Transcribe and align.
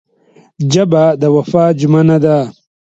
ژبه 0.73 1.03
د 1.21 1.23
وفا 1.35 1.65
ژمنه 1.79 2.17
ده 2.23 2.37